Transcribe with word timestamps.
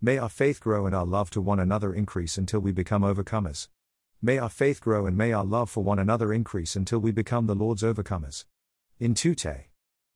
May 0.00 0.16
our 0.16 0.28
faith 0.28 0.60
grow 0.60 0.86
and 0.86 0.94
our 0.94 1.04
love 1.04 1.28
to 1.30 1.40
one 1.40 1.58
another 1.58 1.92
increase 1.92 2.38
until 2.38 2.60
we 2.60 2.70
become 2.70 3.02
overcomers. 3.02 3.66
May 4.22 4.38
our 4.38 4.48
faith 4.48 4.80
grow 4.80 5.06
and 5.06 5.16
may 5.16 5.32
our 5.32 5.44
love 5.44 5.70
for 5.70 5.82
one 5.82 5.98
another 5.98 6.32
increase 6.32 6.76
until 6.76 7.00
we 7.00 7.10
become 7.10 7.46
the 7.46 7.56
Lord's 7.56 7.82
overcomers. 7.82 8.44
In 9.00 9.12
2 9.12 9.34
Te 9.34 9.70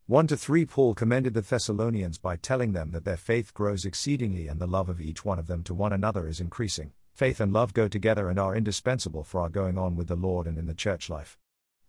1 0.07 0.27
to 0.29 0.37
3 0.37 0.67
Paul 0.67 0.95
commended 0.95 1.35
the 1.35 1.41
Thessalonians 1.41 2.17
by 2.17 2.37
telling 2.37 2.75
them 2.75 2.93
that 2.93 3.05
their 3.05 3.17
faith 3.17 3.53
grows 3.55 3.85
exceedingly 3.85 4.47
and 4.47 4.61
the 4.61 4.69
love 4.69 4.89
of 4.89 5.01
each 5.01 5.25
one 5.25 5.41
of 5.41 5.49
them 5.49 5.65
to 5.65 5.75
one 5.75 5.93
another 5.93 6.29
is 6.29 6.39
increasing. 6.39 6.93
Faith 7.13 7.41
and 7.41 7.53
love 7.53 7.75
go 7.75 7.89
together 7.89 8.29
and 8.29 8.39
are 8.39 8.55
indispensable 8.55 9.25
for 9.25 9.41
our 9.41 9.49
going 9.49 9.77
on 9.77 9.97
with 9.97 10.07
the 10.07 10.15
Lord 10.15 10.47
and 10.47 10.59
in 10.59 10.67
the 10.67 10.75
church 10.75 11.11
life. 11.11 11.41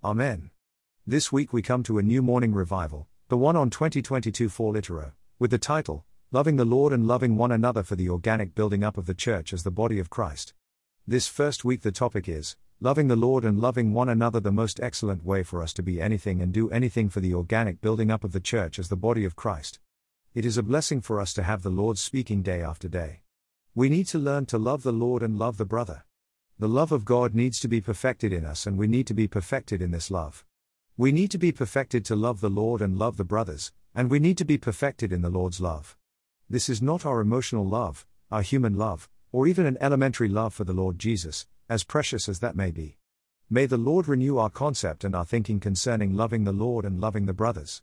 Amen. 0.04 0.50
This 1.06 1.32
week 1.32 1.54
we 1.54 1.62
come 1.62 1.84
to 1.84 2.00
a 2.00 2.04
new 2.04 2.24
morning 2.24 2.56
revival, 2.56 3.08
the 3.28 3.38
one 3.38 3.56
on 3.56 3.70
2022 3.70 4.50
Fall 4.50 4.74
Itero, 4.74 5.12
with 5.38 5.52
the 5.52 5.60
title, 5.60 6.06
Loving 6.34 6.56
the 6.56 6.66
Lord 6.66 6.94
and 6.94 7.06
Loving 7.08 7.38
One 7.38 7.52
Another 7.52 7.84
for 7.84 7.96
the 7.96 8.10
Organic 8.10 8.56
Building 8.56 8.84
Up 8.84 8.98
of 8.98 9.06
the 9.06 9.14
Church 9.14 9.54
as 9.54 9.62
the 9.62 9.70
Body 9.70 10.00
of 10.00 10.10
Christ. 10.10 10.56
This 11.06 11.28
first 11.28 11.64
week 11.64 11.82
the 11.82 11.92
topic 11.92 12.28
is, 12.28 12.56
Loving 12.82 13.08
the 13.08 13.16
Lord 13.16 13.46
and 13.46 13.60
loving 13.60 13.94
one 13.94 14.10
another 14.10 14.40
the 14.40 14.52
most 14.52 14.80
excellent 14.80 15.24
way 15.24 15.44
for 15.44 15.62
us 15.62 15.74
to 15.74 15.84
be 15.84 16.02
anything 16.02 16.42
and 16.42 16.52
do 16.52 16.72
anything 16.72 17.08
for 17.08 17.20
the 17.20 17.36
organic 17.36 17.82
building 17.82 18.10
up 18.10 18.24
of 18.24 18.32
the 18.32 18.40
church 18.40 18.80
as 18.80 18.90
the 18.90 18.96
body 18.96 19.26
of 19.26 19.36
Christ. 19.36 19.78
It 20.34 20.44
is 20.44 20.58
a 20.58 20.64
blessing 20.64 21.02
for 21.02 21.20
us 21.20 21.36
to 21.36 21.44
have 21.44 21.62
the 21.62 21.70
Lord 21.70 22.00
speaking 22.00 22.42
day 22.42 22.64
after 22.64 22.88
day. 22.88 23.22
We 23.76 23.88
need 23.88 24.08
to 24.08 24.18
learn 24.18 24.48
to 24.48 24.58
love 24.58 24.82
the 24.82 24.92
Lord 24.92 25.22
and 25.22 25.38
love 25.38 25.58
the 25.58 25.66
brother. 25.66 26.04
The 26.58 26.68
love 26.68 26.92
of 26.92 27.06
God 27.06 27.36
needs 27.36 27.60
to 27.60 27.68
be 27.68 27.80
perfected 27.80 28.34
in 28.34 28.44
us, 28.44 28.66
and 28.66 28.76
we 28.76 28.88
need 28.88 29.06
to 29.06 29.14
be 29.14 29.28
perfected 29.28 29.84
in 29.84 29.92
this 29.92 30.10
love. 30.10 30.44
We 30.98 31.12
need 31.12 31.30
to 31.30 31.38
be 31.38 31.52
perfected 31.52 32.04
to 32.06 32.16
love 32.16 32.42
the 32.42 32.50
Lord 32.50 32.82
and 32.82 32.98
love 32.98 33.18
the 33.18 33.24
brothers, 33.24 33.72
and 33.94 34.10
we 34.10 34.18
need 34.18 34.40
to 34.40 34.46
be 34.46 34.58
perfected 34.58 35.14
in 35.14 35.22
the 35.22 35.30
Lord's 35.30 35.62
love. 35.62 35.96
This 36.54 36.70
is 36.70 36.84
not 36.84 37.04
our 37.04 37.20
emotional 37.20 37.68
love, 37.68 38.06
our 38.30 38.44
human 38.44 38.78
love, 38.78 39.10
or 39.32 39.48
even 39.48 39.66
an 39.66 39.76
elementary 39.82 40.30
love 40.30 40.54
for 40.54 40.64
the 40.64 40.72
Lord 40.72 41.00
Jesus, 41.00 41.48
as 41.68 41.84
precious 41.84 42.30
as 42.30 42.42
that 42.42 42.56
may 42.56 42.70
be. 42.70 43.00
May 43.50 43.66
the 43.66 43.80
Lord 43.80 44.08
renew 44.08 44.38
our 44.38 44.52
concept 44.52 45.04
and 45.04 45.16
our 45.16 45.26
thinking 45.26 45.60
concerning 45.60 46.14
loving 46.14 46.44
the 46.44 46.52
Lord 46.52 46.86
and 46.86 47.02
loving 47.02 47.26
the 47.26 47.34
brothers. 47.34 47.82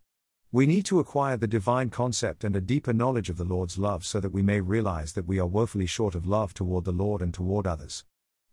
We 0.53 0.67
need 0.67 0.85
to 0.85 1.01
acquire 1.01 1.37
the 1.37 1.49
divine 1.49 1.91
concept 1.91 2.45
and 2.45 2.55
a 2.55 2.61
deeper 2.61 2.93
knowledge 2.93 3.29
of 3.29 3.39
the 3.39 3.45
Lord's 3.45 3.77
love 3.77 4.05
so 4.05 4.21
that 4.21 4.31
we 4.31 4.41
may 4.41 4.61
realize 4.61 5.15
that 5.15 5.27
we 5.27 5.41
are 5.41 5.49
woefully 5.49 5.87
short 5.87 6.15
of 6.15 6.25
love 6.25 6.55
toward 6.55 6.85
the 6.85 6.93
Lord 6.93 7.23
and 7.23 7.35
toward 7.35 7.67
others. 7.67 8.05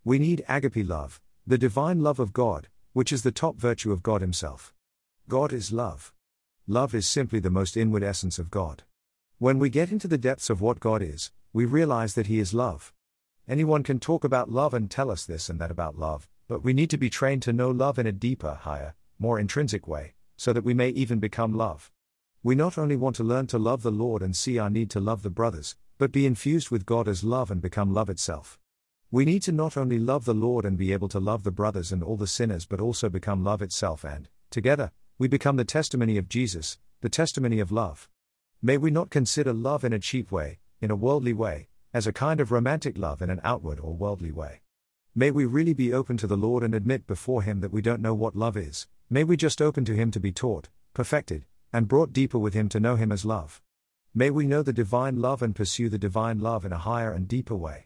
We 0.04 0.18
need 0.18 0.44
agape 0.50 0.90
love, 0.90 1.22
the 1.46 1.60
divine 1.60 2.02
love 2.02 2.20
of 2.20 2.34
God, 2.34 2.70
which 2.92 3.14
is 3.14 3.22
the 3.22 3.32
top 3.32 3.58
virtue 3.58 3.92
of 3.92 4.02
God 4.02 4.22
Himself. 4.22 4.74
God 5.30 5.54
is 5.54 5.72
love. 5.72 6.12
Love 6.66 6.96
is 6.96 7.08
simply 7.08 7.38
the 7.38 7.52
most 7.52 7.78
inward 7.78 8.02
essence 8.02 8.40
of 8.40 8.50
God. 8.50 8.82
When 9.40 9.60
we 9.60 9.70
get 9.70 9.92
into 9.92 10.08
the 10.08 10.18
depths 10.18 10.50
of 10.50 10.62
what 10.62 10.80
God 10.80 11.04
is, 11.04 11.32
we 11.54 11.66
realize 11.66 12.16
that 12.16 12.26
He 12.26 12.40
is 12.40 12.56
love. 12.56 12.92
Anyone 13.48 13.84
can 13.84 14.00
talk 14.00 14.24
about 14.24 14.50
love 14.50 14.74
and 14.74 14.90
tell 14.90 15.12
us 15.12 15.26
this 15.26 15.48
and 15.48 15.62
that 15.62 15.70
about 15.70 15.96
love, 15.96 16.28
but 16.48 16.64
we 16.64 16.74
need 16.74 16.90
to 16.90 16.98
be 16.98 17.12
trained 17.12 17.44
to 17.44 17.54
know 17.54 17.70
love 17.70 18.00
in 18.00 18.08
a 18.08 18.12
deeper, 18.12 18.56
higher, 18.56 18.96
more 19.20 19.40
intrinsic 19.40 19.88
way, 19.88 20.16
so 20.38 20.54
that 20.54 20.64
we 20.64 20.74
may 20.74 20.90
even 20.90 21.20
become 21.20 21.54
love. 21.56 21.92
We 22.42 22.56
not 22.56 22.80
only 22.80 22.96
want 22.96 23.16
to 23.18 23.24
learn 23.24 23.46
to 23.48 23.60
love 23.60 23.84
the 23.84 23.92
Lord 23.92 24.24
and 24.24 24.36
see 24.36 24.58
our 24.58 24.72
need 24.72 24.90
to 24.90 25.00
love 25.00 25.22
the 25.22 25.30
brothers, 25.30 25.76
but 26.00 26.12
be 26.12 26.26
infused 26.26 26.72
with 26.72 26.88
God 26.88 27.08
as 27.08 27.24
love 27.24 27.52
and 27.52 27.62
become 27.62 27.94
love 27.94 28.10
itself. 28.10 28.58
We 29.12 29.24
need 29.24 29.44
to 29.44 29.52
not 29.52 29.78
only 29.78 30.00
love 30.00 30.26
the 30.26 30.34
Lord 30.34 30.66
and 30.66 30.80
be 30.80 30.92
able 30.94 31.10
to 31.10 31.20
love 31.20 31.44
the 31.44 31.52
brothers 31.52 31.92
and 31.92 32.02
all 32.02 32.18
the 32.18 32.26
sinners, 32.26 32.66
but 32.66 32.82
also 32.82 33.08
become 33.08 33.44
love 33.44 33.62
itself, 33.62 34.04
and, 34.04 34.30
together, 34.50 34.90
we 35.20 35.28
become 35.28 35.58
the 35.58 35.64
testimony 35.64 36.18
of 36.18 36.28
Jesus, 36.28 36.80
the 37.02 37.10
testimony 37.10 37.60
of 37.60 37.72
love. 37.72 38.10
May 38.62 38.78
we 38.78 38.90
not 38.90 39.12
consider 39.12 39.54
love 39.54 39.84
in 39.84 39.94
a 39.94 40.00
cheap 40.00 40.32
way, 40.32 40.58
in 40.82 40.90
a 40.90 40.96
worldly 40.96 41.34
way, 41.34 41.68
as 41.94 42.08
a 42.08 42.12
kind 42.12 42.40
of 42.40 42.52
romantic 42.52 42.98
love 42.98 43.22
in 43.22 43.30
an 43.30 43.40
outward 43.44 43.80
or 43.80 43.94
worldly 43.94 44.32
way. 44.32 44.62
May 45.14 45.30
we 45.30 45.46
really 45.46 45.76
be 45.76 45.94
open 45.94 46.18
to 46.18 46.26
the 46.26 46.36
Lord 46.36 46.64
and 46.64 46.74
admit 46.74 47.06
before 47.06 47.44
Him 47.44 47.60
that 47.62 47.72
we 47.72 47.84
don't 47.84 48.02
know 48.02 48.16
what 48.16 48.36
love 48.36 48.58
is, 48.58 48.88
may 49.12 49.24
we 49.24 49.38
just 49.38 49.62
open 49.62 49.86
to 49.86 49.94
Him 49.94 50.10
to 50.10 50.20
be 50.20 50.32
taught, 50.32 50.70
perfected, 50.96 51.46
and 51.72 51.88
brought 51.88 52.14
deeper 52.14 52.40
with 52.40 52.56
Him 52.56 52.68
to 52.70 52.80
know 52.80 52.96
Him 52.96 53.12
as 53.12 53.26
love. 53.26 53.62
May 54.16 54.32
we 54.32 54.48
know 54.48 54.64
the 54.64 54.74
divine 54.74 55.22
love 55.22 55.44
and 55.44 55.56
pursue 55.56 55.88
the 55.88 56.00
divine 56.00 56.40
love 56.40 56.66
in 56.66 56.74
a 56.74 56.80
higher 56.80 57.12
and 57.12 57.28
deeper 57.28 57.56
way. 57.56 57.86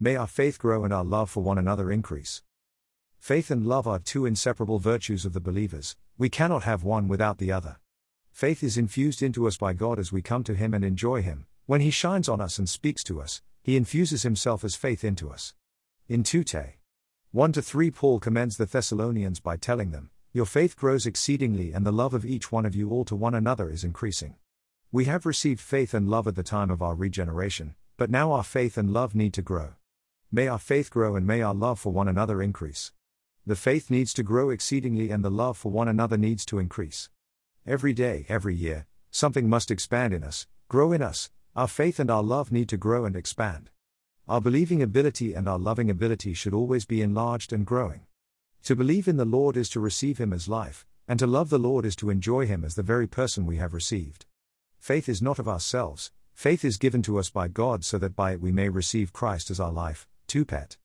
May 0.00 0.16
our 0.16 0.26
faith 0.26 0.58
grow 0.58 0.84
and 0.84 0.92
our 0.94 1.04
love 1.04 1.28
for 1.28 1.42
one 1.42 1.58
another 1.58 1.92
increase. 1.92 2.42
Faith 3.18 3.50
and 3.50 3.66
love 3.66 3.86
are 3.86 3.98
two 3.98 4.24
inseparable 4.24 4.78
virtues 4.78 5.26
of 5.26 5.34
the 5.34 5.40
believers, 5.40 5.96
we 6.16 6.30
cannot 6.30 6.62
have 6.62 6.82
one 6.82 7.08
without 7.08 7.36
the 7.36 7.52
other. 7.52 7.76
Faith 8.32 8.64
is 8.64 8.76
infused 8.76 9.22
into 9.22 9.46
us 9.46 9.56
by 9.56 9.72
God 9.72 9.98
as 9.98 10.10
we 10.10 10.22
come 10.22 10.42
to 10.44 10.54
Him 10.54 10.74
and 10.74 10.84
enjoy 10.84 11.22
Him, 11.22 11.46
when 11.66 11.80
he 11.80 11.90
shines 11.90 12.28
on 12.28 12.40
us 12.40 12.58
and 12.58 12.68
speaks 12.68 13.04
to 13.04 13.20
us, 13.20 13.40
he 13.62 13.76
infuses 13.76 14.24
himself 14.24 14.64
as 14.64 14.74
faith 14.74 15.04
into 15.04 15.30
us. 15.30 15.54
In 16.08 16.24
2 16.24 16.42
Te 16.42 16.78
1 17.30 17.52
to 17.52 17.62
3 17.62 17.90
Paul 17.92 18.18
commends 18.18 18.56
the 18.56 18.66
Thessalonians 18.66 19.38
by 19.38 19.56
telling 19.56 19.90
them, 19.92 20.10
Your 20.32 20.44
faith 20.44 20.76
grows 20.76 21.06
exceedingly 21.06 21.72
and 21.72 21.86
the 21.86 21.92
love 21.92 22.14
of 22.14 22.24
each 22.24 22.50
one 22.50 22.66
of 22.66 22.74
you 22.74 22.90
all 22.90 23.04
to 23.04 23.14
one 23.14 23.34
another 23.34 23.70
is 23.70 23.84
increasing. 23.84 24.34
We 24.90 25.04
have 25.04 25.24
received 25.24 25.60
faith 25.60 25.94
and 25.94 26.10
love 26.10 26.26
at 26.26 26.34
the 26.34 26.42
time 26.42 26.70
of 26.70 26.82
our 26.82 26.94
regeneration, 26.94 27.76
but 27.96 28.10
now 28.10 28.32
our 28.32 28.44
faith 28.44 28.76
and 28.76 28.92
love 28.92 29.14
need 29.14 29.32
to 29.34 29.42
grow. 29.42 29.74
May 30.32 30.48
our 30.48 30.58
faith 30.58 30.90
grow 30.90 31.14
and 31.14 31.26
may 31.26 31.42
our 31.42 31.54
love 31.54 31.78
for 31.78 31.92
one 31.92 32.08
another 32.08 32.42
increase. 32.42 32.92
The 33.46 33.56
faith 33.56 33.88
needs 33.88 34.12
to 34.14 34.22
grow 34.22 34.50
exceedingly 34.50 35.10
and 35.10 35.24
the 35.24 35.30
love 35.30 35.56
for 35.56 35.70
one 35.70 35.88
another 35.88 36.18
needs 36.18 36.44
to 36.46 36.58
increase. 36.58 37.08
Every 37.64 37.92
day, 37.92 38.26
every 38.28 38.56
year, 38.56 38.86
something 39.12 39.48
must 39.48 39.70
expand 39.70 40.12
in 40.12 40.24
us, 40.24 40.48
grow 40.66 40.90
in 40.90 41.00
us, 41.00 41.30
our 41.54 41.68
faith 41.68 42.00
and 42.00 42.10
our 42.10 42.22
love 42.22 42.50
need 42.50 42.68
to 42.70 42.76
grow 42.76 43.04
and 43.04 43.14
expand. 43.14 43.70
Our 44.26 44.40
believing 44.40 44.82
ability 44.82 45.32
and 45.32 45.48
our 45.48 45.60
loving 45.60 45.88
ability 45.88 46.34
should 46.34 46.54
always 46.54 46.84
be 46.84 47.02
enlarged 47.02 47.52
and 47.52 47.64
growing. 47.64 48.00
To 48.64 48.74
believe 48.74 49.06
in 49.06 49.16
the 49.16 49.24
Lord 49.24 49.56
is 49.56 49.68
to 49.70 49.80
receive 49.80 50.18
Him 50.18 50.32
as 50.32 50.48
life, 50.48 50.84
and 51.06 51.20
to 51.20 51.26
love 51.28 51.50
the 51.50 51.58
Lord 51.58 51.84
is 51.84 51.94
to 51.96 52.10
enjoy 52.10 52.46
Him 52.46 52.64
as 52.64 52.74
the 52.74 52.82
very 52.82 53.06
person 53.06 53.46
we 53.46 53.58
have 53.58 53.74
received. 53.74 54.26
Faith 54.80 55.08
is 55.08 55.22
not 55.22 55.38
of 55.38 55.48
ourselves, 55.48 56.10
faith 56.34 56.64
is 56.64 56.78
given 56.78 57.02
to 57.02 57.16
us 57.16 57.30
by 57.30 57.46
God 57.46 57.84
so 57.84 57.96
that 57.96 58.16
by 58.16 58.32
it 58.32 58.40
we 58.40 58.50
may 58.50 58.70
receive 58.70 59.12
Christ 59.12 59.52
as 59.52 59.60
our 59.60 59.72
life. 59.72 60.08
2 60.26 60.44
Pet. 60.44 60.78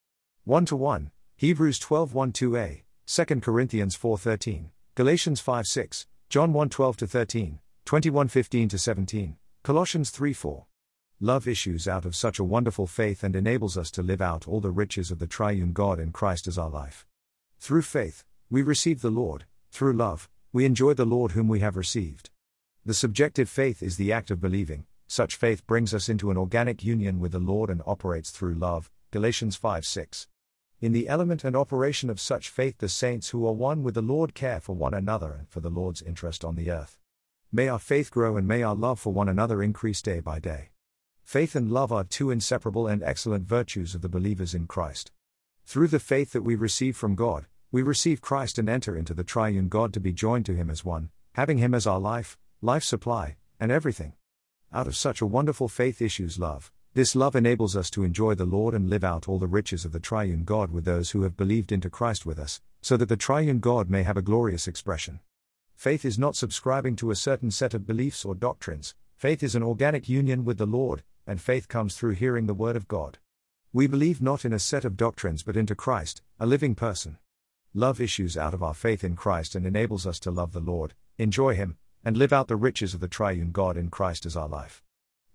1 0.44 0.66
to 0.66 0.76
1, 0.76 1.10
Hebrews 1.38 1.80
12 1.80 2.14
1 2.14 2.32
2a, 2.34 2.84
2 3.08 3.26
Corinthians 3.42 3.96
4 3.96 4.18
13, 4.20 4.70
Galatians 4.94 5.40
5 5.40 5.66
6, 5.66 6.06
John 6.30 6.52
1 6.52 6.68
12 6.68 6.98
13, 6.98 7.60
21 7.86 8.28
15 8.28 8.70
17, 8.70 9.38
Colossians 9.64 10.10
3 10.10 10.34
4. 10.34 10.66
Love 11.22 11.48
issues 11.48 11.88
out 11.88 12.04
of 12.04 12.18
such 12.18 12.38
a 12.38 12.44
wonderful 12.44 12.86
faith 12.86 13.24
and 13.24 13.34
enables 13.34 13.78
us 13.78 13.90
to 13.92 14.04
live 14.04 14.22
out 14.22 14.46
all 14.46 14.60
the 14.60 14.70
riches 14.70 15.10
of 15.10 15.20
the 15.20 15.26
triune 15.26 15.72
God 15.72 16.02
in 16.02 16.12
Christ 16.12 16.46
as 16.46 16.58
our 16.58 16.70
life. 16.70 17.08
Through 17.62 17.84
faith, 17.84 18.26
we 18.50 18.62
receive 18.62 19.00
the 19.00 19.10
Lord, 19.10 19.46
through 19.72 19.94
love, 19.94 20.28
we 20.52 20.66
enjoy 20.66 20.94
the 20.96 21.06
Lord 21.06 21.32
whom 21.32 21.48
we 21.48 21.62
have 21.62 21.78
received. 21.78 22.30
The 22.86 22.94
subjective 22.94 23.48
faith 23.48 23.82
is 23.82 23.96
the 23.96 24.12
act 24.12 24.30
of 24.30 24.42
believing, 24.42 24.86
such 25.08 25.38
faith 25.38 25.66
brings 25.66 25.94
us 25.94 26.10
into 26.10 26.30
an 26.30 26.36
organic 26.36 26.84
union 26.84 27.22
with 27.22 27.32
the 27.32 27.40
Lord 27.40 27.70
and 27.70 27.82
operates 27.88 28.32
through 28.32 28.56
love. 28.56 28.92
Galatians 29.12 29.56
5 29.56 29.86
6. 29.86 30.28
In 30.80 30.92
the 30.92 31.08
element 31.08 31.44
and 31.44 31.56
operation 31.56 32.08
of 32.08 32.20
such 32.20 32.50
faith, 32.50 32.78
the 32.78 32.88
saints 32.88 33.30
who 33.30 33.48
are 33.48 33.54
one 33.54 33.82
with 33.82 33.96
the 33.96 34.02
Lord 34.04 34.36
care 34.36 34.60
for 34.60 34.76
one 34.76 34.94
another 34.94 35.34
and 35.40 35.50
for 35.50 35.60
the 35.60 35.72
Lord's 35.72 36.04
interest 36.04 36.46
on 36.46 36.54
the 36.54 36.70
earth. 36.70 37.00
May 37.52 37.68
our 37.68 37.80
faith 37.80 38.12
grow 38.12 38.38
and 38.38 38.48
may 38.48 38.62
our 38.62 38.76
love 38.76 39.00
for 39.00 39.12
one 39.12 39.28
another 39.28 39.64
increase 39.64 40.04
day 40.04 40.20
by 40.20 40.38
day. 40.38 40.70
Faith 41.24 41.56
and 41.56 41.72
love 41.72 41.92
are 41.92 42.04
two 42.04 42.30
inseparable 42.30 42.86
and 42.86 43.02
excellent 43.02 43.48
virtues 43.48 43.96
of 43.96 44.04
the 44.04 44.10
believers 44.10 44.54
in 44.54 44.68
Christ. 44.68 45.12
Through 45.66 45.88
the 45.88 46.00
faith 46.00 46.32
that 46.34 46.44
we 46.44 46.54
receive 46.54 46.96
from 46.96 47.16
God, 47.16 47.48
we 47.72 47.82
receive 47.82 48.22
Christ 48.22 48.60
and 48.60 48.70
enter 48.70 48.96
into 48.96 49.16
the 49.16 49.24
triune 49.24 49.70
God 49.70 49.94
to 49.94 50.00
be 50.00 50.14
joined 50.14 50.46
to 50.46 50.56
Him 50.56 50.70
as 50.70 50.86
one, 50.86 51.10
having 51.34 51.58
Him 51.58 51.74
as 51.74 51.88
our 51.88 52.00
life, 52.00 52.38
life 52.62 52.84
supply, 52.84 53.38
and 53.60 53.72
everything. 53.72 54.14
Out 54.72 54.86
of 54.86 54.96
such 54.96 55.22
a 55.22 55.26
wonderful 55.26 55.70
faith 55.70 56.04
issues 56.04 56.38
love. 56.38 56.72
This 56.98 57.16
love 57.16 57.36
enables 57.36 57.76
us 57.76 57.92
to 57.92 58.04
enjoy 58.04 58.34
the 58.34 58.44
Lord 58.44 58.74
and 58.74 58.90
live 58.90 59.04
out 59.04 59.28
all 59.28 59.38
the 59.38 59.46
riches 59.46 59.86
of 59.86 59.92
the 59.92 60.00
triune 60.00 60.44
God 60.44 60.72
with 60.72 60.84
those 60.84 61.12
who 61.12 61.22
have 61.22 61.38
believed 61.38 61.72
into 61.72 61.92
Christ 61.92 62.26
with 62.26 62.40
us, 62.40 62.60
so 62.82 62.98
that 62.98 63.08
the 63.08 63.16
triune 63.16 63.60
God 63.60 63.88
may 63.88 64.02
have 64.02 64.18
a 64.18 64.24
glorious 64.24 64.68
expression. 64.68 65.20
Faith 65.76 66.04
is 66.04 66.18
not 66.18 66.36
subscribing 66.36 66.96
to 66.96 67.12
a 67.12 67.16
certain 67.16 67.52
set 67.52 67.76
of 67.76 67.86
beliefs 67.86 68.26
or 68.26 68.34
doctrines, 68.34 68.96
faith 69.16 69.44
is 69.44 69.54
an 69.54 69.62
organic 69.62 70.10
union 70.10 70.44
with 70.44 70.58
the 70.58 70.66
Lord, 70.66 71.04
and 71.28 71.40
faith 71.40 71.68
comes 71.68 71.96
through 71.96 72.14
hearing 72.14 72.48
the 72.48 72.56
Word 72.56 72.76
of 72.76 72.88
God. 72.88 73.20
We 73.72 73.86
believe 73.86 74.20
not 74.20 74.44
in 74.44 74.52
a 74.52 74.58
set 74.58 74.84
of 74.84 74.98
doctrines 74.98 75.44
but 75.44 75.56
into 75.56 75.76
Christ, 75.76 76.24
a 76.40 76.48
living 76.48 76.74
person. 76.74 77.20
Love 77.76 78.02
issues 78.02 78.36
out 78.36 78.56
of 78.56 78.64
our 78.64 78.74
faith 78.74 79.04
in 79.04 79.16
Christ 79.16 79.54
and 79.54 79.68
enables 79.68 80.08
us 80.08 80.20
to 80.22 80.32
love 80.32 80.52
the 80.52 80.60
Lord, 80.60 80.96
enjoy 81.20 81.54
Him, 81.54 81.78
and 82.04 82.18
live 82.18 82.34
out 82.34 82.48
the 82.48 82.56
riches 82.56 82.96
of 82.96 83.02
the 83.02 83.08
triune 83.08 83.52
God 83.52 83.78
in 83.78 83.92
Christ 83.92 84.26
as 84.26 84.36
our 84.36 84.50
life. 84.50 84.82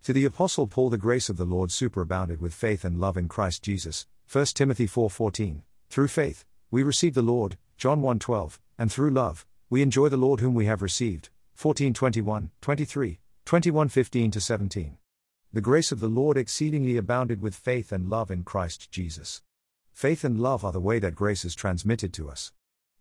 To 0.04 0.12
the 0.12 0.24
Apostle 0.24 0.66
Paul, 0.66 0.90
the 0.90 0.98
grace 0.98 1.28
of 1.28 1.36
the 1.36 1.44
Lord 1.44 1.70
superabounded 1.70 2.40
with 2.40 2.52
faith 2.52 2.84
and 2.84 2.98
love 2.98 3.16
in 3.16 3.28
Christ 3.28 3.62
Jesus. 3.62 4.08
1 4.26 4.46
Timothy 4.46 4.88
4:14. 4.88 5.62
Through 5.90 6.08
faith, 6.08 6.44
we 6.72 6.82
receive 6.82 7.14
the 7.14 7.22
Lord, 7.22 7.56
John 7.76 8.02
1:12, 8.02 8.58
and 8.76 8.90
through 8.90 9.12
love, 9.12 9.46
we 9.70 9.80
enjoy 9.80 10.08
the 10.08 10.16
Lord 10.16 10.40
whom 10.40 10.54
we 10.54 10.66
have 10.66 10.82
received. 10.82 11.30
14 11.54 11.94
21, 11.94 12.50
23, 12.60 13.20
21 13.44 13.88
15 13.88 14.32
17. 14.32 14.98
The 15.52 15.60
grace 15.60 15.92
of 15.92 16.00
the 16.00 16.08
Lord 16.08 16.36
exceedingly 16.36 16.96
abounded 16.96 17.40
with 17.40 17.54
faith 17.54 17.92
and 17.92 18.10
love 18.10 18.32
in 18.32 18.42
Christ 18.42 18.90
Jesus. 18.90 19.40
Faith 19.92 20.24
and 20.24 20.40
love 20.40 20.64
are 20.64 20.72
the 20.72 20.80
way 20.80 20.98
that 20.98 21.14
grace 21.14 21.44
is 21.44 21.54
transmitted 21.54 22.12
to 22.14 22.28
us. 22.28 22.50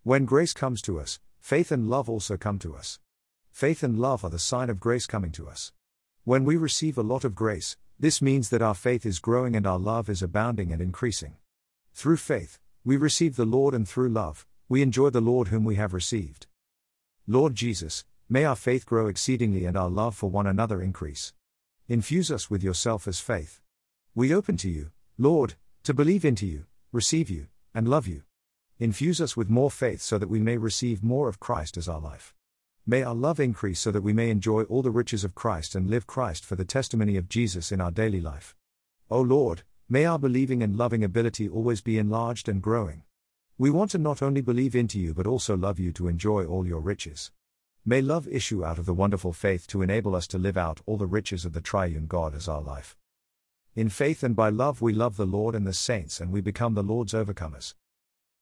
When 0.03 0.25
grace 0.25 0.53
comes 0.53 0.83
to 0.83 0.99
us, 0.99 1.19
faith 1.39 1.71
and 1.71 1.89
love 1.89 2.07
also 2.07 2.37
come 2.37 2.59
to 2.59 2.75
us. 2.75 2.99
Faith 3.49 3.81
and 3.81 3.97
love 3.97 4.23
are 4.23 4.29
the 4.29 4.37
sign 4.37 4.69
of 4.69 4.79
grace 4.79 5.07
coming 5.07 5.31
to 5.31 5.49
us. 5.49 5.71
When 6.23 6.45
we 6.45 6.55
receive 6.55 6.99
a 6.99 7.01
lot 7.01 7.23
of 7.23 7.33
grace, 7.33 7.77
this 7.99 8.21
means 8.21 8.49
that 8.49 8.61
our 8.61 8.75
faith 8.75 9.07
is 9.07 9.17
growing 9.17 9.55
and 9.55 9.65
our 9.65 9.79
love 9.79 10.07
is 10.07 10.21
abounding 10.21 10.71
and 10.71 10.79
increasing. 10.79 11.37
Through 11.95 12.17
faith, 12.17 12.59
we 12.83 12.95
receive 12.95 13.35
the 13.35 13.45
Lord, 13.45 13.73
and 13.73 13.89
through 13.89 14.09
love, 14.09 14.45
we 14.69 14.83
enjoy 14.83 15.09
the 15.09 15.19
Lord 15.19 15.47
whom 15.47 15.65
we 15.65 15.77
have 15.77 15.95
received. 15.95 16.45
Lord 17.25 17.55
Jesus, 17.55 18.05
may 18.29 18.45
our 18.45 18.55
faith 18.55 18.85
grow 18.85 19.07
exceedingly 19.07 19.65
and 19.65 19.75
our 19.75 19.89
love 19.89 20.15
for 20.15 20.29
one 20.29 20.45
another 20.45 20.79
increase. 20.79 21.33
Infuse 21.87 22.31
us 22.31 22.51
with 22.51 22.63
yourself 22.63 23.07
as 23.07 23.19
faith. 23.19 23.59
We 24.13 24.31
open 24.31 24.57
to 24.57 24.69
you, 24.69 24.91
Lord, 25.17 25.55
to 25.85 25.93
believe 25.93 26.23
into 26.23 26.45
you, 26.45 26.65
receive 26.91 27.31
you, 27.31 27.47
and 27.73 27.87
love 27.87 28.07
you. 28.07 28.21
Infuse 28.77 29.21
us 29.21 29.35
with 29.35 29.49
more 29.49 29.71
faith 29.71 30.01
so 30.01 30.19
that 30.19 30.29
we 30.29 30.39
may 30.39 30.57
receive 30.57 31.03
more 31.03 31.27
of 31.27 31.39
Christ 31.39 31.77
as 31.77 31.89
our 31.89 31.99
life. 31.99 32.35
May 32.87 33.03
our 33.03 33.13
love 33.13 33.39
increase 33.39 33.79
so 33.79 33.91
that 33.91 34.01
we 34.01 34.11
may 34.11 34.31
enjoy 34.31 34.63
all 34.63 34.81
the 34.81 34.89
riches 34.89 35.23
of 35.23 35.35
Christ 35.35 35.75
and 35.75 35.87
live 35.87 36.07
Christ 36.07 36.43
for 36.43 36.55
the 36.55 36.65
testimony 36.65 37.15
of 37.15 37.29
Jesus 37.29 37.71
in 37.71 37.79
our 37.79 37.91
daily 37.91 38.19
life. 38.19 38.55
O 39.11 39.21
Lord, 39.21 39.61
may 39.87 40.05
our 40.05 40.17
believing 40.17 40.63
and 40.63 40.75
loving 40.75 41.03
ability 41.03 41.47
always 41.47 41.81
be 41.81 41.99
enlarged 41.99 42.49
and 42.49 42.59
growing. 42.59 43.03
We 43.59 43.69
want 43.69 43.91
to 43.91 43.99
not 43.99 44.23
only 44.23 44.41
believe 44.41 44.75
into 44.75 44.99
you 44.99 45.13
but 45.13 45.27
also 45.27 45.55
love 45.55 45.79
you 45.79 45.91
to 45.91 46.07
enjoy 46.07 46.45
all 46.45 46.65
your 46.65 46.79
riches. 46.79 47.31
May 47.85 48.01
love 48.01 48.27
issue 48.27 48.65
out 48.65 48.79
of 48.79 48.87
the 48.87 48.95
wonderful 48.95 49.31
faith 49.31 49.67
to 49.67 49.83
enable 49.83 50.15
us 50.15 50.25
to 50.27 50.39
live 50.39 50.57
out 50.57 50.81
all 50.87 50.97
the 50.97 51.05
riches 51.05 51.45
of 51.45 51.53
the 51.53 51.61
triune 51.61 52.07
God 52.07 52.33
as 52.33 52.47
our 52.47 52.61
life. 52.61 52.97
In 53.75 53.89
faith 53.89 54.23
and 54.23 54.35
by 54.35 54.49
love 54.49 54.81
we 54.81 54.91
love 54.91 55.17
the 55.17 55.25
Lord 55.27 55.53
and 55.53 55.67
the 55.67 55.73
saints 55.73 56.19
and 56.19 56.31
we 56.31 56.41
become 56.41 56.73
the 56.73 56.81
Lord's 56.81 57.13
overcomers. 57.13 57.75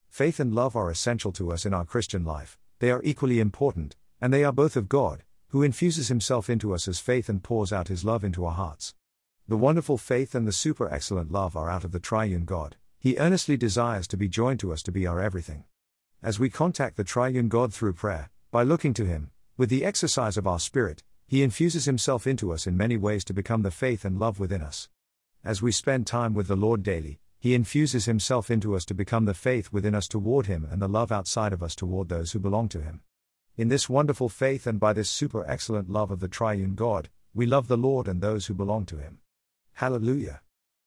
Faith 0.07 0.39
and 0.39 0.56
love 0.56 0.77
are 0.77 0.89
essential 0.89 1.33
to 1.33 1.51
us 1.51 1.65
in 1.65 1.74
our 1.74 1.83
Christian 1.83 2.24
life, 2.24 2.57
they 2.80 2.89
are 2.89 3.01
equally 3.03 3.42
important, 3.42 3.97
and 4.21 4.33
they 4.33 4.44
are 4.44 4.51
both 4.51 4.75
of 4.75 4.89
God, 4.89 5.24
who 5.50 5.63
infuses 5.63 6.07
himself 6.07 6.50
into 6.50 6.74
us 6.74 6.88
as 6.88 7.00
faith 7.00 7.30
and 7.30 7.44
pours 7.44 7.74
out 7.74 7.88
his 7.88 8.06
love 8.06 8.24
into 8.24 8.45
our 8.45 8.54
hearts. 8.54 8.94
The 9.48 9.57
wonderful 9.57 9.98
faith 9.98 10.36
and 10.36 10.48
the 10.48 10.51
super 10.51 10.92
excellent 10.92 11.31
love 11.31 11.56
are 11.56 11.69
out 11.69 11.83
of 11.83 11.92
the 11.92 12.00
triune 12.00 12.45
God, 12.45 12.75
he 13.01 13.18
earnestly 13.18 13.56
desires 13.56 14.10
to 14.10 14.18
be 14.18 14.27
joined 14.27 14.60
to 14.60 14.74
us 14.74 14.83
to 14.83 14.92
be 14.92 15.07
our 15.07 15.21
everything. 15.21 15.63
As 16.21 16.38
we 16.38 16.50
contact 16.50 16.98
the 16.98 17.06
triune 17.06 17.48
God 17.48 17.74
through 17.74 17.94
prayer, 17.94 18.30
by 18.51 18.63
looking 18.63 18.94
to 18.95 19.06
Him, 19.06 19.31
with 19.56 19.69
the 19.69 19.86
exercise 19.86 20.36
of 20.36 20.45
our 20.45 20.60
spirit, 20.60 21.01
He 21.25 21.42
infuses 21.42 21.86
Himself 21.86 22.27
into 22.27 22.51
us 22.51 22.68
in 22.68 22.75
many 22.75 22.98
ways 22.98 23.24
to 23.25 23.33
become 23.33 23.62
the 23.62 23.71
faith 23.71 24.04
and 24.04 24.19
love 24.19 24.38
within 24.38 24.62
us. 24.62 24.89
As 25.45 25.62
we 25.62 25.71
spend 25.71 26.07
time 26.07 26.33
with 26.33 26.50
the 26.50 26.57
Lord 26.57 26.83
daily, 26.83 27.21
He 27.39 27.54
infuses 27.54 28.04
Himself 28.04 28.51
into 28.51 28.75
us 28.75 28.83
to 28.83 28.94
become 28.94 29.24
the 29.24 29.33
faith 29.33 29.71
within 29.71 29.95
us 29.95 30.10
toward 30.10 30.48
Him 30.48 30.68
and 30.69 30.81
the 30.81 30.89
love 30.89 31.10
outside 31.10 31.54
of 31.54 31.63
us 31.63 31.75
toward 31.75 32.10
those 32.10 32.33
who 32.33 32.39
belong 32.39 32.68
to 32.68 32.81
Him. 32.81 33.00
In 33.59 33.67
this 33.67 33.89
wonderful 33.89 34.29
faith 34.29 34.65
and 34.65 34.79
by 34.79 34.94
this 34.94 35.09
super 35.09 35.45
excellent 35.45 35.89
love 35.89 36.11
of 36.11 36.21
the 36.21 36.29
triune 36.29 36.75
God, 36.75 37.09
we 37.33 37.45
love 37.45 37.67
the 37.67 37.75
Lord 37.75 38.07
and 38.07 38.21
those 38.21 38.45
who 38.45 38.53
belong 38.53 38.85
to 38.85 39.00
Him. 39.00 39.19
Hallelujah! 39.73 40.39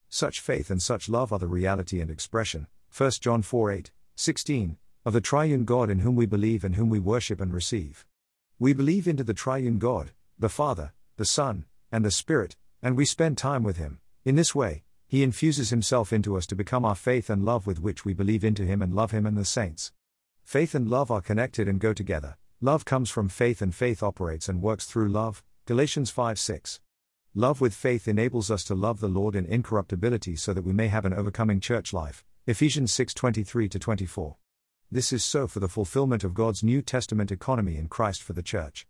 Such 0.08 0.40
faith 0.40 0.70
and 0.70 0.80
such 0.80 1.06
love 1.06 1.34
are 1.34 1.38
the 1.38 1.46
reality 1.46 2.00
and 2.00 2.10
expression, 2.10 2.68
1 2.96 3.10
John 3.20 3.42
4 3.42 3.72
8, 3.72 3.90
16, 4.16 4.78
of 5.04 5.12
the 5.12 5.20
triune 5.20 5.66
God 5.66 5.90
in 5.90 5.98
whom 5.98 6.16
we 6.16 6.24
believe 6.24 6.64
and 6.64 6.76
whom 6.76 6.88
we 6.88 6.98
worship 6.98 7.42
and 7.42 7.52
receive. 7.52 8.06
We 8.58 8.72
believe 8.72 9.06
into 9.06 9.22
the 9.22 9.34
triune 9.34 9.78
God, 9.78 10.12
the 10.38 10.48
Father, 10.48 10.94
the 11.18 11.26
Son, 11.26 11.66
and 11.90 12.06
the 12.06 12.10
Spirit, 12.10 12.56
and 12.80 12.96
we 12.96 13.04
spend 13.04 13.36
time 13.36 13.64
with 13.64 13.76
Him. 13.76 14.00
In 14.24 14.36
this 14.36 14.54
way, 14.54 14.82
He 15.06 15.22
infuses 15.22 15.68
Himself 15.68 16.10
into 16.10 16.38
us 16.38 16.46
to 16.46 16.56
become 16.56 16.86
our 16.86 16.94
faith 16.94 17.28
and 17.28 17.44
love 17.44 17.66
with 17.66 17.82
which 17.82 18.06
we 18.06 18.14
believe 18.14 18.42
into 18.42 18.64
Him 18.64 18.80
and 18.80 18.94
love 18.94 19.10
Him 19.10 19.26
and 19.26 19.36
the 19.36 19.44
saints. 19.44 19.92
Faith 20.42 20.74
and 20.74 20.88
love 20.88 21.10
are 21.10 21.20
connected 21.20 21.68
and 21.68 21.78
go 21.78 21.92
together. 21.92 22.38
Love 22.64 22.84
comes 22.84 23.10
from 23.10 23.28
faith 23.28 23.60
and 23.60 23.74
faith 23.74 24.04
operates 24.04 24.48
and 24.48 24.62
works 24.62 24.86
through 24.86 25.08
love. 25.08 25.42
Galatians 25.66 26.10
5 26.10 26.38
6. 26.38 26.78
Love 27.34 27.60
with 27.60 27.74
faith 27.74 28.06
enables 28.06 28.52
us 28.52 28.62
to 28.62 28.72
love 28.72 29.00
the 29.00 29.08
Lord 29.08 29.34
in 29.34 29.44
incorruptibility 29.46 30.36
so 30.36 30.54
that 30.54 30.62
we 30.62 30.72
may 30.72 30.86
have 30.86 31.04
an 31.04 31.12
overcoming 31.12 31.58
church 31.58 31.92
life. 31.92 32.24
Ephesians 32.46 32.92
6 32.92 33.14
23 33.14 33.68
24. 33.68 34.36
This 34.92 35.12
is 35.12 35.24
so 35.24 35.48
for 35.48 35.58
the 35.58 35.66
fulfillment 35.66 36.22
of 36.22 36.34
God's 36.34 36.62
New 36.62 36.82
Testament 36.82 37.32
economy 37.32 37.76
in 37.76 37.88
Christ 37.88 38.22
for 38.22 38.32
the 38.32 38.44
Church. 38.44 38.86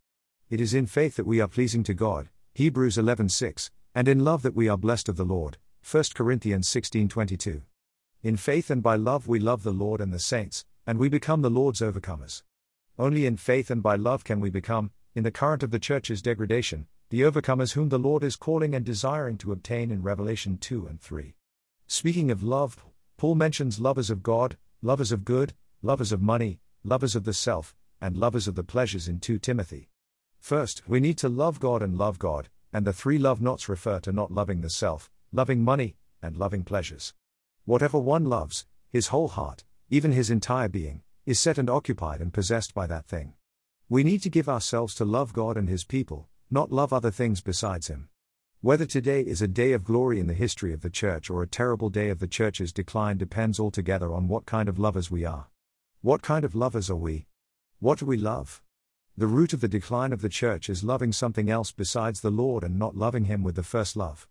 It 0.50 0.60
is 0.60 0.74
in 0.74 0.84
faith 0.84 1.16
that 1.16 1.26
we 1.26 1.40
are 1.40 1.48
pleasing 1.48 1.82
to 1.84 1.94
God, 1.94 2.28
Hebrews 2.52 2.98
11:6, 2.98 3.70
and 3.94 4.06
in 4.06 4.22
love 4.22 4.42
that 4.42 4.54
we 4.54 4.68
are 4.68 4.76
blessed 4.76 5.08
of 5.08 5.16
the 5.16 5.24
Lord, 5.24 5.56
1 5.82 6.14
Corinthians 6.14 6.68
16:22. 6.68 7.62
In 8.22 8.36
faith 8.36 8.68
and 8.68 8.82
by 8.82 8.96
love 8.96 9.26
we 9.26 9.40
love 9.40 9.62
the 9.62 9.72
Lord 9.72 10.02
and 10.02 10.12
the 10.12 10.18
saints, 10.18 10.66
and 10.86 10.98
we 10.98 11.08
become 11.08 11.40
the 11.40 11.48
Lord's 11.48 11.80
overcomers. 11.80 12.42
Only 12.98 13.24
in 13.26 13.36
faith 13.36 13.70
and 13.70 13.82
by 13.82 13.96
love 13.96 14.22
can 14.22 14.40
we 14.40 14.50
become, 14.50 14.90
in 15.14 15.24
the 15.24 15.30
current 15.30 15.62
of 15.62 15.70
the 15.70 15.78
church's 15.78 16.20
degradation, 16.20 16.86
the 17.08 17.22
overcomers 17.22 17.72
whom 17.72 17.88
the 17.88 17.98
Lord 17.98 18.22
is 18.22 18.36
calling 18.36 18.74
and 18.74 18.84
desiring 18.84 19.38
to 19.38 19.52
obtain 19.52 19.90
in 19.90 20.02
Revelation 20.02 20.58
2 20.58 20.86
and 20.86 21.00
3. 21.00 21.34
Speaking 21.86 22.30
of 22.30 22.42
love, 22.42 22.84
Paul 23.16 23.34
mentions 23.34 23.80
lovers 23.80 24.10
of 24.10 24.22
God, 24.22 24.56
lovers 24.82 25.12
of 25.12 25.24
good, 25.24 25.54
lovers 25.82 26.12
of 26.12 26.20
money, 26.20 26.60
lovers 26.84 27.16
of 27.16 27.24
the 27.24 27.32
self, 27.32 27.74
and 28.00 28.16
lovers 28.16 28.48
of 28.48 28.56
the 28.56 28.64
pleasures 28.64 29.08
in 29.08 29.20
2 29.20 29.38
Timothy. 29.38 29.88
First, 30.38 30.82
we 30.88 31.00
need 31.00 31.18
to 31.18 31.28
love 31.28 31.60
God 31.60 31.82
and 31.82 31.96
love 31.96 32.18
God, 32.18 32.48
and 32.72 32.86
the 32.86 32.92
three 32.92 33.18
love 33.18 33.40
nots 33.40 33.68
refer 33.68 34.00
to 34.00 34.12
not 34.12 34.32
loving 34.32 34.60
the 34.60 34.70
self, 34.70 35.10
loving 35.32 35.62
money, 35.62 35.96
and 36.22 36.36
loving 36.36 36.64
pleasures. 36.64 37.14
Whatever 37.64 37.98
one 37.98 38.24
loves, 38.24 38.66
his 38.90 39.08
whole 39.08 39.28
heart, 39.28 39.64
even 39.88 40.12
his 40.12 40.30
entire 40.30 40.68
being, 40.68 41.02
is 41.24 41.38
set 41.38 41.56
and 41.58 41.70
occupied 41.70 42.20
and 42.20 42.32
possessed 42.32 42.74
by 42.74 42.86
that 42.86 43.06
thing. 43.06 43.34
We 43.88 44.02
need 44.02 44.22
to 44.22 44.30
give 44.30 44.48
ourselves 44.48 44.94
to 44.96 45.04
love 45.04 45.32
God 45.32 45.56
and 45.56 45.68
his 45.68 45.84
people, 45.84 46.28
not 46.50 46.72
love 46.72 46.92
other 46.92 47.10
things 47.10 47.40
besides 47.40 47.86
him. 47.88 48.08
Whether 48.60 48.86
today 48.86 49.20
is 49.20 49.42
a 49.42 49.48
day 49.48 49.72
of 49.72 49.84
glory 49.84 50.18
in 50.18 50.26
the 50.26 50.34
history 50.34 50.72
of 50.72 50.80
the 50.80 50.90
church 50.90 51.30
or 51.30 51.42
a 51.42 51.48
terrible 51.48 51.90
day 51.90 52.08
of 52.08 52.18
the 52.18 52.26
church's 52.26 52.72
decline 52.72 53.18
depends 53.18 53.60
altogether 53.60 54.12
on 54.12 54.28
what 54.28 54.46
kind 54.46 54.68
of 54.68 54.78
lovers 54.78 55.10
we 55.10 55.24
are. 55.24 55.46
What 56.00 56.22
kind 56.22 56.44
of 56.44 56.54
lovers 56.54 56.90
are 56.90 56.96
we? 56.96 57.26
What 57.78 57.98
do 57.98 58.06
we 58.06 58.16
love? 58.16 58.62
The 59.16 59.26
root 59.26 59.52
of 59.52 59.60
the 59.60 59.68
decline 59.68 60.12
of 60.12 60.22
the 60.22 60.28
church 60.28 60.68
is 60.68 60.82
loving 60.82 61.12
something 61.12 61.50
else 61.50 61.70
besides 61.70 62.20
the 62.20 62.30
Lord 62.30 62.64
and 62.64 62.78
not 62.78 62.96
loving 62.96 63.26
Him 63.26 63.42
with 63.42 63.56
the 63.56 63.62
first 63.62 63.94
love. 63.94 64.26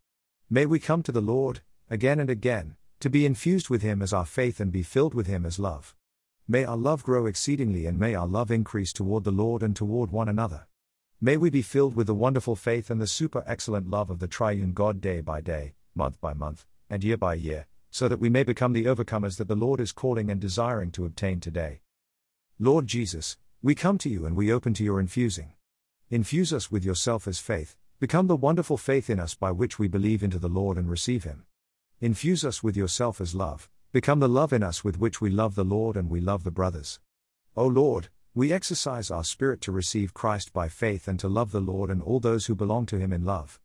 May 0.50 0.66
we 0.66 0.80
come 0.80 1.04
to 1.04 1.12
the 1.12 1.22
Lord, 1.22 1.62
again 1.90 2.20
and 2.20 2.30
again, 2.30 2.76
to 3.00 3.10
be 3.10 3.26
infused 3.26 3.70
with 3.70 3.82
Him 3.82 4.02
as 4.02 4.12
our 4.12 4.26
faith 4.26 4.60
and 4.60 4.72
be 4.72 4.84
filled 4.84 5.14
with 5.14 5.28
Him 5.28 5.46
as 5.46 5.60
love. 5.60 5.96
May 6.52 6.66
our 6.66 6.76
love 6.76 7.02
grow 7.04 7.28
exceedingly 7.28 7.86
and 7.86 7.98
may 7.98 8.14
our 8.14 8.28
love 8.28 8.52
increase 8.52 8.92
toward 8.92 9.24
the 9.24 9.32
Lord 9.32 9.64
and 9.64 9.74
toward 9.74 10.12
one 10.12 10.28
another. 10.28 10.68
May 11.22 11.38
we 11.38 11.50
be 11.50 11.62
filled 11.62 11.96
with 11.96 12.08
the 12.08 12.14
wonderful 12.14 12.58
faith 12.58 12.90
and 12.90 13.00
the 13.00 13.08
super 13.08 13.42
excellent 13.48 13.90
love 13.90 14.10
of 14.10 14.20
the 14.20 14.28
triune 14.28 14.74
God 14.74 15.00
day 15.00 15.22
by 15.22 15.40
day, 15.40 15.76
month 15.96 16.20
by 16.20 16.34
month, 16.34 16.66
and 16.90 17.06
year 17.06 17.16
by 17.16 17.36
year, 17.36 17.68
so 17.90 18.10
that 18.10 18.20
we 18.20 18.30
may 18.30 18.44
become 18.44 18.74
the 18.74 18.84
overcomers 18.84 19.38
that 19.38 19.48
the 19.48 19.56
Lord 19.56 19.80
is 19.80 19.94
calling 19.94 20.30
and 20.30 20.42
desiring 20.42 20.92
to 20.92 21.06
obtain 21.06 21.40
today. 21.40 21.80
Lord 22.60 22.86
Jesus, 22.86 23.38
we 23.62 23.74
come 23.74 23.98
to 24.00 24.10
you 24.10 24.26
and 24.26 24.36
we 24.36 24.52
open 24.52 24.74
to 24.74 24.84
your 24.84 25.00
infusing. 25.00 25.54
Infuse 26.10 26.52
us 26.52 26.70
with 26.70 26.84
yourself 26.84 27.30
as 27.30 27.40
faith, 27.40 27.78
become 28.02 28.28
the 28.28 28.36
wonderful 28.36 28.76
faith 28.76 29.10
in 29.10 29.22
us 29.22 29.36
by 29.36 29.52
which 29.52 29.80
we 29.80 29.88
believe 29.88 30.22
into 30.22 30.38
the 30.38 30.50
Lord 30.50 30.78
and 30.78 30.90
receive 30.90 31.24
Him. 31.24 31.46
Infuse 32.02 32.44
us 32.44 32.62
with 32.62 32.76
yourself 32.76 33.22
as 33.22 33.34
love, 33.34 33.70
become 33.92 34.20
the 34.20 34.30
love 34.30 34.54
in 34.54 34.64
us 34.64 34.86
with 34.86 35.00
which 35.00 35.20
we 35.20 35.30
love 35.30 35.56
the 35.56 35.66
Lord 35.66 35.98
and 35.98 36.10
we 36.10 36.22
love 36.22 36.46
the 36.46 36.52
brothers. 36.52 37.02
O 37.58 37.68
Lord, 37.68 38.08
we 38.34 38.54
exercise 38.54 39.12
our 39.12 39.26
spirit 39.26 39.60
to 39.62 39.72
receive 39.74 40.14
Christ 40.14 40.54
by 40.54 40.70
faith 40.70 41.10
and 41.10 41.20
to 41.20 41.28
love 41.28 41.52
the 41.52 41.60
Lord 41.60 41.90
and 41.90 42.02
all 42.02 42.22
those 42.22 42.46
who 42.46 42.56
belong 42.56 42.86
to 42.86 42.98
Him 42.98 43.12
in 43.12 43.26
love. 43.26 43.60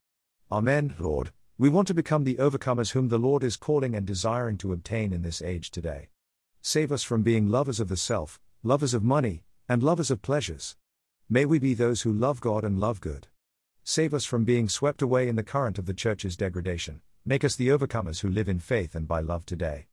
Amen, 0.51 0.97
Lord. 0.99 1.31
We 1.59 1.69
want 1.69 1.87
to 1.89 1.95
become 1.95 2.25
the 2.25 2.35
overcomers 2.35 2.91
whom 2.91 3.09
the 3.09 3.19
Lord 3.19 3.45
is 3.45 3.57
calling 3.57 3.95
and 3.95 4.05
desiring 4.05 4.59
to 4.59 4.73
obtain 4.73 5.13
in 5.13 5.23
this 5.23 5.41
age 5.41 5.71
today. 5.71 6.09
Save 6.61 6.91
us 6.91 7.05
from 7.05 7.23
being 7.23 7.49
lovers 7.49 7.79
of 7.79 7.87
the 7.87 7.97
self, 7.97 8.41
lovers 8.65 8.95
of 8.95 9.05
money, 9.05 9.45
and 9.69 9.81
lovers 9.81 10.11
of 10.11 10.23
pleasures. 10.23 10.75
May 11.29 11.45
we 11.45 11.61
be 11.61 11.73
those 11.73 12.03
who 12.03 12.13
love 12.13 12.41
God 12.41 12.65
and 12.65 12.81
love 12.81 13.01
good. 13.01 13.29
Save 13.85 14.13
us 14.13 14.25
from 14.25 14.43
being 14.43 14.69
swept 14.69 15.03
away 15.03 15.29
in 15.29 15.37
the 15.37 15.45
current 15.45 15.79
of 15.79 15.87
the 15.87 15.95
church's 15.95 16.37
degradation. 16.37 17.01
Make 17.25 17.45
us 17.45 17.55
the 17.55 17.69
overcomers 17.69 18.23
who 18.23 18.29
live 18.29 18.49
in 18.49 18.59
faith 18.59 18.97
and 18.97 19.07
by 19.07 19.21
love 19.21 19.47
today. 19.47 19.85